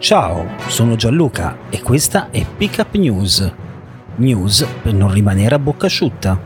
Ciao, 0.00 0.46
sono 0.68 0.94
Gianluca 0.94 1.58
e 1.70 1.82
questa 1.82 2.30
è 2.30 2.46
Pickup 2.46 2.94
News. 2.94 3.52
News 4.18 4.64
per 4.80 4.94
non 4.94 5.12
rimanere 5.12 5.56
a 5.56 5.58
bocca 5.58 5.86
asciutta. 5.86 6.40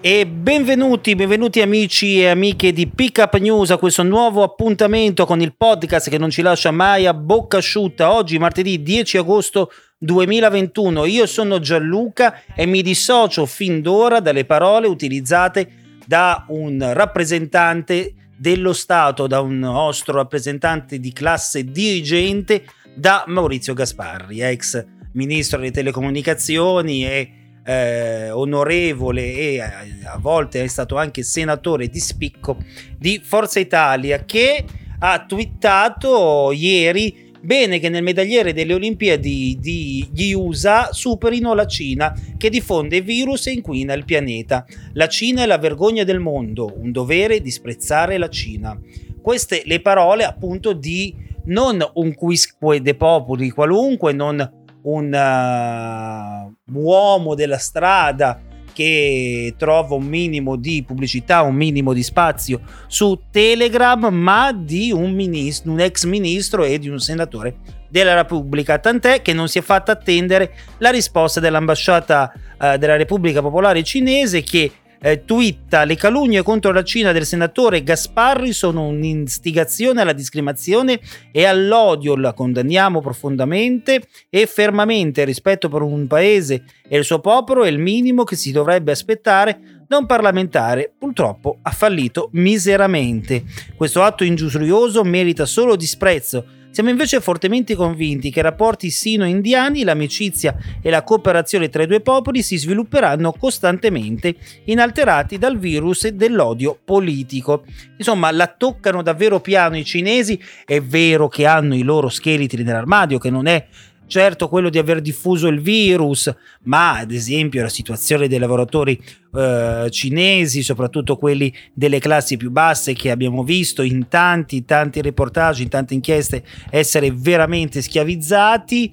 E 0.00 0.26
benvenuti, 0.28 1.16
benvenuti 1.16 1.60
amici 1.60 2.20
e 2.20 2.28
amiche 2.28 2.72
di 2.72 2.86
Pickup 2.86 3.36
News 3.38 3.72
a 3.72 3.76
questo 3.76 4.04
nuovo 4.04 4.44
appuntamento 4.44 5.26
con 5.26 5.40
il 5.40 5.56
podcast 5.56 6.08
che 6.08 6.18
non 6.18 6.30
ci 6.30 6.42
lascia 6.42 6.70
mai 6.70 7.06
a 7.08 7.14
bocca 7.14 7.56
asciutta. 7.56 8.14
Oggi 8.14 8.38
martedì 8.38 8.80
10 8.80 9.18
agosto 9.18 9.72
2021. 9.98 11.04
Io 11.04 11.26
sono 11.26 11.58
Gianluca 11.58 12.42
e 12.54 12.64
mi 12.64 12.80
dissocio 12.80 13.44
fin 13.44 13.82
d'ora 13.82 14.20
dalle 14.20 14.44
parole 14.44 14.86
utilizzate 14.86 15.81
da 16.06 16.44
un 16.48 16.92
rappresentante 16.92 18.14
dello 18.36 18.72
Stato, 18.72 19.26
da 19.26 19.40
un 19.40 19.58
nostro 19.58 20.14
rappresentante 20.14 20.98
di 20.98 21.12
classe 21.12 21.64
dirigente, 21.64 22.64
da 22.94 23.24
Maurizio 23.26 23.74
Gasparri, 23.74 24.40
ex 24.40 24.84
ministro 25.12 25.58
delle 25.58 25.70
telecomunicazioni 25.70 27.06
e 27.06 27.32
eh, 27.64 28.30
onorevole 28.30 29.32
e 29.34 29.60
a, 29.60 29.84
a 30.14 30.18
volte 30.18 30.64
è 30.64 30.66
stato 30.66 30.96
anche 30.96 31.22
senatore 31.22 31.88
di 31.88 32.00
spicco 32.00 32.56
di 32.98 33.20
Forza 33.22 33.60
Italia 33.60 34.24
che 34.24 34.64
ha 34.98 35.24
twittato 35.24 36.50
ieri 36.52 37.31
bene 37.42 37.78
che 37.78 37.88
nel 37.88 38.02
medagliere 38.02 38.52
delle 38.52 38.74
Olimpiadi 38.74 39.58
di, 39.60 40.34
USA 40.34 40.92
superino 40.92 41.54
la 41.54 41.66
Cina 41.66 42.14
che 42.36 42.48
diffonde 42.48 43.00
virus 43.00 43.48
e 43.48 43.52
inquina 43.52 43.92
il 43.94 44.04
pianeta. 44.04 44.64
La 44.92 45.08
Cina 45.08 45.42
è 45.42 45.46
la 45.46 45.58
vergogna 45.58 46.04
del 46.04 46.20
mondo, 46.20 46.72
un 46.76 46.92
dovere 46.92 47.40
disprezzare 47.40 48.16
la 48.16 48.28
Cina. 48.28 48.78
Queste 49.20 49.62
le 49.66 49.80
parole 49.80 50.24
appunto 50.24 50.72
di 50.72 51.14
non 51.44 51.84
un 51.94 52.14
quisque 52.14 52.80
de 52.80 52.94
populi 52.94 53.50
qualunque, 53.50 54.12
non 54.12 54.60
un 54.82 56.52
uh, 56.66 56.78
uomo 56.78 57.34
della 57.34 57.58
strada 57.58 58.40
che 58.72 59.54
trova 59.56 59.94
un 59.94 60.04
minimo 60.04 60.56
di 60.56 60.82
pubblicità, 60.86 61.42
un 61.42 61.54
minimo 61.54 61.92
di 61.92 62.02
spazio 62.02 62.60
su 62.86 63.18
Telegram, 63.30 64.06
ma 64.06 64.52
di 64.52 64.92
un, 64.92 65.12
ministro, 65.12 65.70
un 65.70 65.80
ex 65.80 66.04
ministro 66.04 66.64
e 66.64 66.78
di 66.78 66.88
un 66.88 66.98
senatore 66.98 67.56
della 67.88 68.14
Repubblica, 68.14 68.78
tant'è 68.78 69.20
che 69.20 69.34
non 69.34 69.48
si 69.48 69.58
è 69.58 69.62
fatta 69.62 69.92
attendere 69.92 70.54
la 70.78 70.90
risposta 70.90 71.40
dell'ambasciata 71.40 72.32
uh, 72.58 72.76
della 72.78 72.96
Repubblica 72.96 73.42
Popolare 73.42 73.82
Cinese 73.82 74.42
che 74.42 74.72
eh, 75.02 75.24
twitta 75.24 75.84
le 75.84 75.96
calunnie 75.96 76.42
contro 76.42 76.70
la 76.70 76.84
Cina 76.84 77.10
del 77.10 77.26
senatore 77.26 77.82
Gasparri 77.82 78.52
sono 78.52 78.86
un'instigazione 78.86 80.00
alla 80.00 80.12
discriminazione 80.12 81.00
e 81.32 81.44
all'odio, 81.44 82.14
la 82.16 82.32
condanniamo 82.32 83.00
profondamente 83.00 84.06
e 84.30 84.46
fermamente. 84.46 85.24
Rispetto 85.24 85.68
per 85.68 85.82
un 85.82 86.06
paese 86.06 86.62
e 86.88 86.98
il 86.98 87.04
suo 87.04 87.18
popolo 87.18 87.64
è 87.64 87.68
il 87.68 87.78
minimo 87.78 88.22
che 88.22 88.36
si 88.36 88.52
dovrebbe 88.52 88.92
aspettare 88.92 89.82
da 89.88 89.96
un 89.96 90.06
parlamentare. 90.06 90.92
Purtroppo 90.96 91.58
ha 91.62 91.70
fallito 91.70 92.28
miseramente. 92.32 93.42
Questo 93.76 94.02
atto 94.02 94.22
ingiusurioso 94.22 95.02
merita 95.02 95.44
solo 95.46 95.74
disprezzo 95.74 96.60
siamo 96.72 96.88
invece 96.88 97.20
fortemente 97.20 97.74
convinti 97.74 98.30
che 98.30 98.40
i 98.40 98.42
rapporti 98.42 98.90
sino-indiani, 98.90 99.84
l'amicizia 99.84 100.56
e 100.80 100.88
la 100.88 101.02
cooperazione 101.02 101.68
tra 101.68 101.82
i 101.82 101.86
due 101.86 102.00
popoli 102.00 102.42
si 102.42 102.56
svilupperanno 102.56 103.32
costantemente, 103.32 104.34
inalterati 104.64 105.36
dal 105.36 105.58
virus 105.58 106.08
dell'odio 106.08 106.78
politico. 106.82 107.64
Insomma, 107.98 108.30
la 108.30 108.46
toccano 108.46 109.02
davvero 109.02 109.40
piano 109.40 109.76
i 109.76 109.84
cinesi, 109.84 110.40
è 110.64 110.80
vero 110.80 111.28
che 111.28 111.44
hanno 111.44 111.76
i 111.76 111.82
loro 111.82 112.08
scheletri 112.08 112.62
nell'armadio, 112.62 113.18
che 113.18 113.28
non 113.28 113.46
è 113.46 113.66
certo 114.12 114.46
quello 114.46 114.68
di 114.68 114.76
aver 114.76 115.00
diffuso 115.00 115.48
il 115.48 115.62
virus, 115.62 116.30
ma 116.64 116.98
ad 116.98 117.12
esempio 117.12 117.62
la 117.62 117.70
situazione 117.70 118.28
dei 118.28 118.38
lavoratori 118.38 119.02
eh, 119.34 119.86
cinesi, 119.88 120.62
soprattutto 120.62 121.16
quelli 121.16 121.50
delle 121.72 121.98
classi 121.98 122.36
più 122.36 122.50
basse 122.50 122.92
che 122.92 123.10
abbiamo 123.10 123.42
visto 123.42 123.80
in 123.80 124.08
tanti, 124.08 124.66
tanti 124.66 125.00
reportage, 125.00 125.62
in 125.62 125.70
tante 125.70 125.94
inchieste 125.94 126.44
essere 126.68 127.10
veramente 127.10 127.80
schiavizzati. 127.80 128.92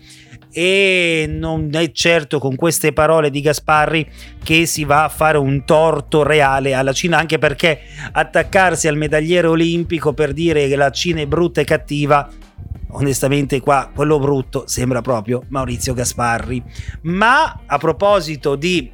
E 0.51 1.25
non 1.29 1.69
è 1.73 1.91
certo 1.91 2.39
con 2.39 2.55
queste 2.55 2.91
parole 2.93 3.29
di 3.29 3.41
Gasparri 3.41 4.09
che 4.41 4.65
si 4.65 4.83
va 4.85 5.03
a 5.03 5.09
fare 5.09 5.37
un 5.37 5.65
torto 5.65 6.23
reale 6.23 6.73
alla 6.73 6.93
Cina, 6.93 7.19
anche 7.19 7.37
perché 7.37 7.81
attaccarsi 8.13 8.87
al 8.87 8.95
medagliere 8.95 9.47
olimpico 9.47 10.13
per 10.13 10.31
dire 10.31 10.69
che 10.69 10.77
la 10.77 10.89
Cina 10.89 11.19
è 11.19 11.27
brutta 11.27 11.61
e 11.61 11.65
cattiva 11.65 12.47
onestamente 12.91 13.59
qua 13.59 13.91
quello 13.93 14.19
brutto 14.19 14.63
sembra 14.67 15.01
proprio 15.01 15.43
Maurizio 15.49 15.93
Gasparri. 15.93 16.63
Ma 17.03 17.61
a 17.65 17.77
proposito 17.77 18.55
di 18.55 18.91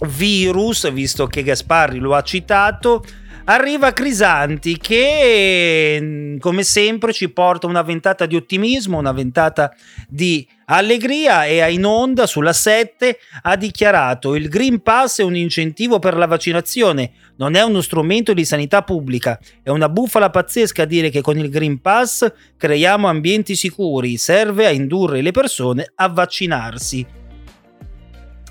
virus, 0.00 0.90
visto 0.92 1.26
che 1.26 1.42
Gasparri 1.42 1.98
lo 1.98 2.14
ha 2.14 2.22
citato, 2.22 3.04
arriva 3.50 3.92
Crisanti 3.92 4.76
che 4.76 6.36
come 6.38 6.62
sempre 6.62 7.12
ci 7.12 7.30
porta 7.30 7.66
una 7.66 7.82
ventata 7.82 8.26
di 8.26 8.36
ottimismo, 8.36 8.98
una 8.98 9.12
ventata 9.12 9.74
di 10.06 10.46
allegria 10.66 11.46
e 11.46 11.72
in 11.72 11.86
onda 11.86 12.26
sulla 12.26 12.52
7 12.52 13.18
ha 13.42 13.56
dichiarato 13.56 14.34
il 14.34 14.48
Green 14.48 14.82
Pass 14.82 15.20
è 15.20 15.24
un 15.24 15.34
incentivo 15.34 15.98
per 15.98 16.16
la 16.16 16.26
vaccinazione, 16.26 17.12
non 17.36 17.54
è 17.54 17.62
uno 17.62 17.80
strumento 17.80 18.34
di 18.34 18.44
sanità 18.44 18.82
pubblica, 18.82 19.38
è 19.62 19.70
una 19.70 19.88
bufala 19.88 20.28
pazzesca 20.28 20.84
dire 20.84 21.08
che 21.08 21.22
con 21.22 21.38
il 21.38 21.48
Green 21.48 21.80
Pass 21.80 22.30
creiamo 22.56 23.08
ambienti 23.08 23.56
sicuri, 23.56 24.18
serve 24.18 24.66
a 24.66 24.70
indurre 24.70 25.22
le 25.22 25.30
persone 25.30 25.90
a 25.94 26.08
vaccinarsi. 26.08 27.17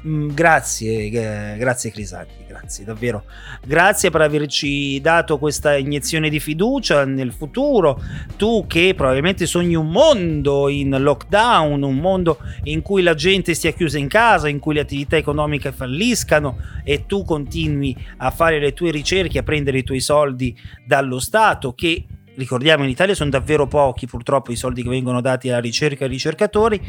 Mm, 0.05 0.29
grazie, 0.29 1.09
eh, 1.09 1.57
grazie 1.57 1.91
Crisanti, 1.91 2.33
grazie 2.47 2.85
davvero. 2.85 3.23
Grazie 3.65 4.11
per 4.11 4.21
averci 4.21 5.01
dato 5.01 5.39
questa 5.39 5.75
iniezione 5.75 6.29
di 6.29 6.39
fiducia 6.39 7.03
nel 7.03 7.33
futuro. 7.33 7.99
Tu 8.35 8.65
che 8.67 8.93
probabilmente 8.95 9.47
sogni 9.47 9.75
un 9.75 9.89
mondo 9.89 10.69
in 10.69 10.95
lockdown, 10.99 11.81
un 11.81 11.95
mondo 11.95 12.37
in 12.63 12.83
cui 12.83 13.01
la 13.01 13.15
gente 13.15 13.55
stia 13.55 13.71
chiusa 13.71 13.97
in 13.97 14.07
casa, 14.07 14.47
in 14.47 14.59
cui 14.59 14.75
le 14.75 14.81
attività 14.81 15.17
economiche 15.17 15.71
falliscano 15.71 16.57
e 16.83 17.05
tu 17.07 17.23
continui 17.23 17.95
a 18.17 18.29
fare 18.29 18.59
le 18.59 18.73
tue 18.73 18.91
ricerche, 18.91 19.39
a 19.39 19.43
prendere 19.43 19.79
i 19.79 19.83
tuoi 19.83 19.99
soldi 19.99 20.55
dallo 20.85 21.19
Stato 21.19 21.73
che 21.73 22.05
ricordiamo 22.35 22.83
in 22.83 22.89
Italia 22.89 23.15
sono 23.15 23.31
davvero 23.31 23.65
pochi 23.65 24.05
purtroppo 24.05 24.51
i 24.51 24.55
soldi 24.55 24.83
che 24.83 24.89
vengono 24.89 25.21
dati 25.21 25.49
alla 25.49 25.59
ricerca 25.59 26.03
ai 26.03 26.09
ricercatori 26.11 26.79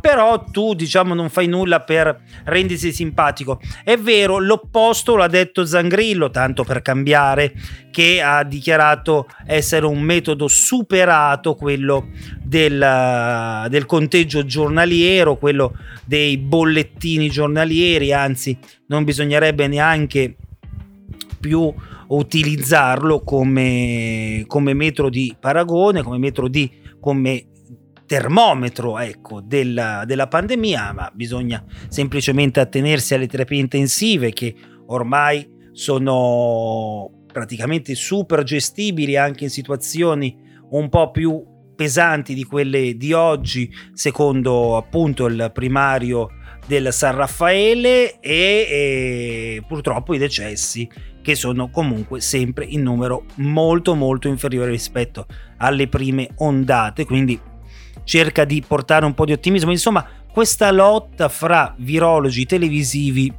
però 0.00 0.44
tu 0.44 0.74
diciamo 0.74 1.14
non 1.14 1.28
fai 1.28 1.46
nulla 1.46 1.80
per 1.80 2.20
rendersi 2.44 2.92
simpatico. 2.92 3.60
È 3.84 3.96
vero, 3.96 4.38
l'opposto 4.38 5.16
l'ha 5.16 5.26
detto 5.26 5.64
Zangrillo, 5.64 6.30
tanto 6.30 6.64
per 6.64 6.82
cambiare, 6.82 7.52
che 7.90 8.20
ha 8.20 8.44
dichiarato 8.44 9.26
essere 9.46 9.86
un 9.86 10.00
metodo 10.00 10.48
superato, 10.48 11.54
quello 11.54 12.08
del, 12.42 13.66
del 13.68 13.86
conteggio 13.86 14.44
giornaliero, 14.44 15.36
quello 15.36 15.74
dei 16.04 16.36
bollettini 16.38 17.28
giornalieri, 17.28 18.12
anzi 18.12 18.56
non 18.86 19.04
bisognerebbe 19.04 19.66
neanche 19.66 20.36
più 21.40 21.72
utilizzarlo 22.08 23.22
come, 23.22 24.44
come 24.46 24.74
metro 24.74 25.08
di 25.08 25.34
paragone, 25.38 26.02
come 26.02 26.18
metro 26.18 26.48
di 26.48 26.84
come 27.00 27.46
termometro 28.06 28.98
ecco, 28.98 29.40
della, 29.40 30.04
della 30.06 30.28
pandemia, 30.28 30.92
ma 30.92 31.10
bisogna 31.12 31.62
semplicemente 31.88 32.60
attenersi 32.60 33.14
alle 33.14 33.26
terapie 33.26 33.60
intensive 33.60 34.32
che 34.32 34.54
ormai 34.86 35.54
sono 35.72 37.24
praticamente 37.30 37.94
super 37.94 38.42
gestibili 38.44 39.16
anche 39.16 39.44
in 39.44 39.50
situazioni 39.50 40.34
un 40.70 40.88
po' 40.88 41.10
più 41.10 41.44
pesanti 41.76 42.32
di 42.32 42.44
quelle 42.44 42.96
di 42.96 43.12
oggi, 43.12 43.70
secondo 43.92 44.76
appunto 44.76 45.26
il 45.26 45.50
primario 45.52 46.30
del 46.66 46.92
San 46.92 47.14
Raffaele 47.14 48.18
e, 48.20 48.30
e 48.30 49.62
purtroppo 49.68 50.14
i 50.14 50.18
decessi 50.18 50.88
che 51.22 51.34
sono 51.34 51.70
comunque 51.70 52.20
sempre 52.20 52.64
in 52.64 52.82
numero 52.82 53.24
molto 53.36 53.94
molto 53.94 54.28
inferiore 54.28 54.70
rispetto 54.70 55.26
alle 55.58 55.88
prime 55.88 56.30
ondate, 56.36 57.04
quindi 57.04 57.38
cerca 58.04 58.44
di 58.44 58.62
portare 58.66 59.04
un 59.04 59.14
po' 59.14 59.24
di 59.24 59.32
ottimismo. 59.32 59.70
Insomma, 59.70 60.06
questa 60.30 60.70
lotta 60.70 61.28
fra 61.28 61.74
virologi 61.78 62.46
televisivi, 62.46 63.32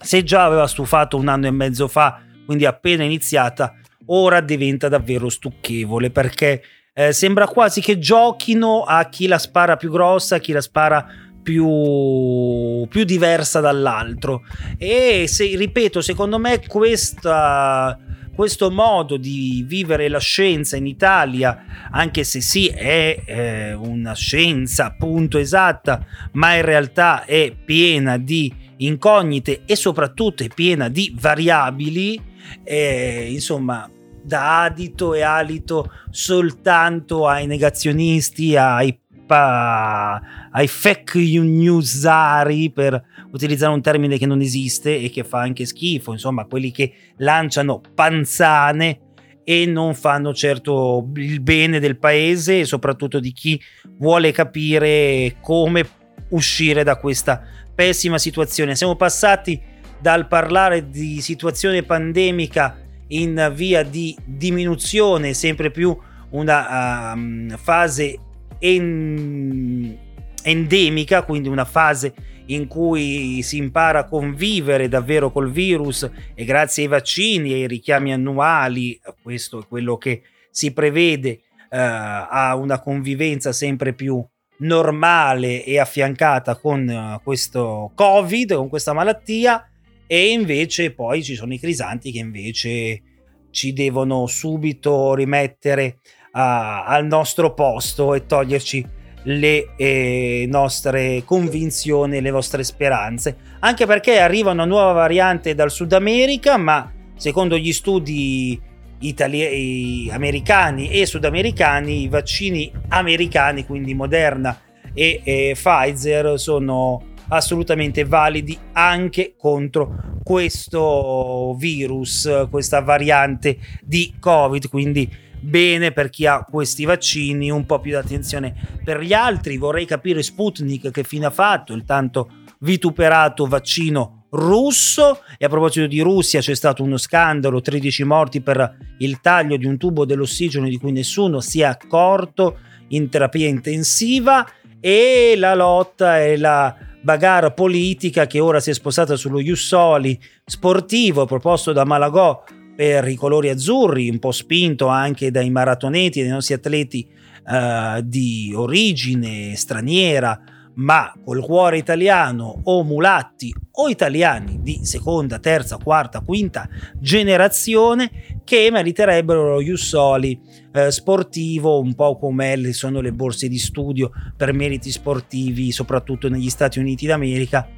se 0.00 0.22
già 0.22 0.44
aveva 0.44 0.66
stufato 0.66 1.16
un 1.16 1.28
anno 1.28 1.46
e 1.46 1.50
mezzo 1.50 1.88
fa, 1.88 2.20
quindi 2.44 2.66
appena 2.66 3.04
iniziata, 3.04 3.74
ora 4.06 4.40
diventa 4.40 4.88
davvero 4.88 5.28
stucchevole 5.28 6.10
perché 6.10 6.62
eh, 6.92 7.12
sembra 7.12 7.46
quasi 7.46 7.80
che 7.80 7.98
giochino 7.98 8.82
a 8.82 9.08
chi 9.08 9.26
la 9.26 9.38
spara 9.38 9.76
più 9.76 9.90
grossa, 9.90 10.36
a 10.36 10.38
chi 10.38 10.52
la 10.52 10.60
spara 10.60 11.06
più, 11.42 12.86
più 12.88 13.04
diversa 13.04 13.60
dall'altro. 13.60 14.42
E 14.78 15.26
se, 15.28 15.56
ripeto, 15.56 16.00
secondo 16.00 16.38
me 16.38 16.66
questa 16.66 17.98
questo 18.34 18.70
modo 18.70 19.16
di 19.16 19.64
vivere 19.66 20.08
la 20.08 20.18
scienza 20.18 20.76
in 20.76 20.86
Italia, 20.86 21.88
anche 21.90 22.24
se 22.24 22.40
sì 22.40 22.66
è 22.68 23.22
eh, 23.24 23.72
una 23.74 24.14
scienza 24.14 24.86
appunto 24.86 25.38
esatta, 25.38 26.04
ma 26.32 26.54
in 26.54 26.62
realtà 26.62 27.24
è 27.24 27.54
piena 27.54 28.18
di 28.18 28.52
incognite 28.78 29.62
e 29.64 29.76
soprattutto 29.76 30.42
è 30.42 30.48
piena 30.48 30.88
di 30.88 31.14
variabili, 31.18 32.20
eh, 32.62 33.28
insomma 33.30 33.88
dà 34.22 34.62
adito 34.62 35.14
e 35.14 35.22
alito 35.22 35.90
soltanto 36.10 37.28
ai 37.28 37.46
negazionisti, 37.46 38.56
ai 38.56 38.98
ai 39.26 40.68
fake 40.68 41.18
newsari 41.40 42.70
per 42.70 43.02
utilizzare 43.32 43.72
un 43.72 43.80
termine 43.80 44.18
che 44.18 44.26
non 44.26 44.40
esiste 44.40 45.00
e 45.00 45.10
che 45.10 45.24
fa 45.24 45.40
anche 45.40 45.64
schifo, 45.66 46.12
insomma, 46.12 46.44
quelli 46.44 46.70
che 46.70 46.92
lanciano 47.18 47.80
panzane 47.94 49.00
e 49.44 49.66
non 49.66 49.94
fanno 49.94 50.32
certo 50.32 51.10
il 51.16 51.40
bene 51.40 51.78
del 51.78 51.98
paese 51.98 52.60
e 52.60 52.64
soprattutto 52.64 53.20
di 53.20 53.32
chi 53.32 53.60
vuole 53.98 54.32
capire 54.32 55.36
come 55.40 55.86
uscire 56.30 56.82
da 56.82 56.96
questa 56.96 57.42
pessima 57.74 58.18
situazione. 58.18 58.74
Siamo 58.74 58.96
passati 58.96 59.60
dal 60.00 60.26
parlare 60.26 60.88
di 60.88 61.20
situazione 61.20 61.82
pandemica 61.82 62.78
in 63.08 63.52
via 63.54 63.82
di 63.82 64.16
diminuzione, 64.24 65.34
sempre 65.34 65.70
più 65.70 65.96
una 66.30 67.12
um, 67.14 67.56
fase 67.56 68.18
en- 68.64 69.98
endemica, 70.42 71.22
quindi 71.22 71.48
una 71.48 71.64
fase 71.64 72.14
in 72.46 72.66
cui 72.66 73.40
si 73.42 73.56
impara 73.56 74.00
a 74.00 74.04
convivere 74.04 74.88
davvero 74.88 75.30
col 75.30 75.50
virus 75.50 76.08
e 76.34 76.44
grazie 76.44 76.84
ai 76.84 76.88
vaccini 76.88 77.52
e 77.52 77.54
ai 77.54 77.66
richiami 77.66 78.12
annuali, 78.12 79.00
questo 79.22 79.60
è 79.60 79.66
quello 79.66 79.96
che 79.96 80.22
si 80.50 80.72
prevede 80.72 81.30
eh, 81.30 81.40
a 81.70 82.54
una 82.56 82.80
convivenza 82.80 83.52
sempre 83.52 83.94
più 83.94 84.24
normale 84.58 85.64
e 85.64 85.78
affiancata 85.78 86.56
con 86.56 86.86
uh, 86.86 87.22
questo 87.22 87.90
covid, 87.94 88.54
con 88.54 88.68
questa 88.68 88.92
malattia 88.92 89.68
e 90.06 90.30
invece 90.30 90.92
poi 90.92 91.24
ci 91.24 91.34
sono 91.34 91.52
i 91.52 91.58
crisanti 91.58 92.12
che 92.12 92.18
invece 92.18 93.02
ci 93.50 93.72
devono 93.72 94.26
subito 94.26 95.14
rimettere 95.14 95.98
a, 96.34 96.84
al 96.84 97.06
nostro 97.06 97.52
posto 97.54 98.14
e 98.14 98.26
toglierci 98.26 99.02
le 99.24 99.74
eh, 99.76 100.46
nostre 100.48 101.22
convinzioni, 101.24 102.20
le 102.20 102.30
nostre 102.30 102.62
speranze, 102.62 103.36
anche 103.60 103.86
perché 103.86 104.18
arriva 104.18 104.50
una 104.50 104.64
nuova 104.64 104.92
variante 104.92 105.54
dal 105.54 105.70
Sud 105.70 105.92
America, 105.92 106.56
ma 106.56 106.92
secondo 107.16 107.56
gli 107.56 107.72
studi 107.72 108.60
itali- 108.98 110.10
americani 110.10 110.90
e 110.90 111.06
sudamericani, 111.06 112.02
i 112.02 112.08
vaccini 112.08 112.70
americani, 112.88 113.64
quindi 113.64 113.94
Moderna 113.94 114.58
e, 114.92 115.20
e 115.24 115.56
Pfizer, 115.56 116.38
sono 116.38 117.12
assolutamente 117.28 118.04
validi 118.04 118.56
anche 118.72 119.34
contro 119.38 120.18
questo 120.22 121.54
virus, 121.58 122.46
questa 122.50 122.80
variante 122.80 123.56
di 123.82 124.14
Covid, 124.18 124.68
quindi 124.68 125.10
bene 125.44 125.92
per 125.92 126.10
chi 126.10 126.26
ha 126.26 126.44
questi 126.44 126.84
vaccini, 126.84 127.50
un 127.50 127.66
po' 127.66 127.78
più 127.78 127.90
di 127.90 127.96
attenzione 127.96 128.54
per 128.82 129.00
gli 129.00 129.12
altri. 129.12 129.56
Vorrei 129.56 129.84
capire 129.84 130.22
Sputnik 130.22 130.90
che 130.90 131.04
fine 131.04 131.26
ha 131.26 131.30
fatto 131.30 131.72
il 131.74 131.84
tanto 131.84 132.30
vituperato 132.60 133.46
vaccino 133.46 134.24
russo 134.30 135.20
e 135.38 135.44
a 135.44 135.48
proposito 135.48 135.86
di 135.86 136.00
Russia 136.00 136.40
c'è 136.40 136.54
stato 136.54 136.82
uno 136.82 136.96
scandalo, 136.96 137.60
13 137.60 138.04
morti 138.04 138.40
per 138.40 138.76
il 138.98 139.20
taglio 139.20 139.56
di 139.56 139.66
un 139.66 139.76
tubo 139.76 140.04
dell'ossigeno 140.04 140.66
di 140.66 140.78
cui 140.78 140.92
nessuno 140.92 141.40
si 141.40 141.60
è 141.60 141.64
accorto 141.64 142.58
in 142.88 143.08
terapia 143.08 143.46
intensiva 143.46 144.46
e 144.80 145.34
la 145.36 145.54
lotta 145.54 146.20
e 146.20 146.36
la 146.36 146.74
bagarre 147.00 147.52
politica 147.52 148.26
che 148.26 148.40
ora 148.40 148.60
si 148.60 148.70
è 148.70 148.74
spostata 148.74 149.14
sullo 149.14 149.40
Jussoli 149.40 150.18
sportivo 150.44 151.26
proposto 151.26 151.72
da 151.72 151.84
Malagò 151.84 152.42
per 152.74 153.08
i 153.08 153.14
colori 153.14 153.48
azzurri, 153.48 154.08
un 154.08 154.18
po' 154.18 154.32
spinto 154.32 154.86
anche 154.88 155.30
dai 155.30 155.50
maratoneti 155.50 156.20
dai 156.20 156.30
nostri 156.30 156.54
atleti 156.54 157.06
eh, 157.46 158.00
di 158.04 158.52
origine 158.54 159.54
straniera, 159.54 160.40
ma 160.76 161.12
col 161.24 161.40
cuore 161.40 161.78
italiano 161.78 162.60
o 162.64 162.82
mulatti 162.82 163.54
o 163.76 163.88
italiani 163.88 164.60
di 164.60 164.80
seconda, 164.84 165.38
terza, 165.38 165.76
quarta, 165.76 166.20
quinta 166.20 166.68
generazione 166.98 168.40
che 168.44 168.68
meriterebbero 168.70 169.54
lo 169.54 169.62
Jussoli 169.62 170.38
eh, 170.72 170.90
sportivo, 170.90 171.80
un 171.80 171.94
po' 171.94 172.18
come 172.18 172.72
sono 172.72 173.00
le 173.00 173.12
borse 173.12 173.48
di 173.48 173.58
studio 173.58 174.10
per 174.36 174.52
meriti 174.52 174.90
sportivi, 174.90 175.70
soprattutto 175.70 176.28
negli 176.28 176.50
Stati 176.50 176.78
Uniti 176.78 177.06
d'America. 177.06 177.68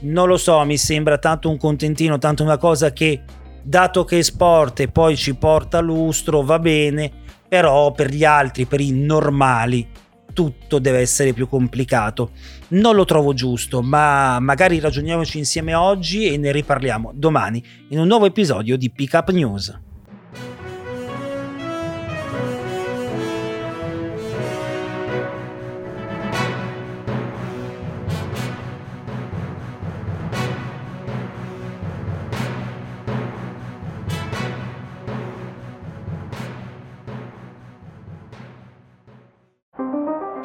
Non 0.00 0.28
lo 0.28 0.36
so, 0.36 0.64
mi 0.64 0.76
sembra 0.76 1.18
tanto 1.18 1.48
un 1.48 1.56
contentino, 1.56 2.18
tanto 2.18 2.42
una 2.42 2.58
cosa 2.58 2.92
che 2.92 3.22
dato 3.62 4.04
che 4.04 4.22
sport 4.22 4.80
e 4.80 4.88
poi 4.88 5.16
ci 5.16 5.34
porta 5.34 5.80
lustro, 5.80 6.42
va 6.42 6.58
bene, 6.58 7.10
però 7.48 7.92
per 7.92 8.10
gli 8.10 8.24
altri, 8.24 8.66
per 8.66 8.80
i 8.80 8.92
normali, 8.92 9.86
tutto 10.32 10.78
deve 10.78 10.98
essere 10.98 11.32
più 11.32 11.48
complicato. 11.48 12.30
Non 12.68 12.94
lo 12.94 13.04
trovo 13.04 13.34
giusto, 13.34 13.82
ma 13.82 14.38
magari 14.40 14.80
ragioniamoci 14.80 15.38
insieme 15.38 15.74
oggi 15.74 16.26
e 16.26 16.36
ne 16.36 16.52
riparliamo 16.52 17.12
domani 17.14 17.62
in 17.88 17.98
un 17.98 18.06
nuovo 18.06 18.26
episodio 18.26 18.76
di 18.76 18.90
Pick 18.90 19.14
Up 19.14 19.30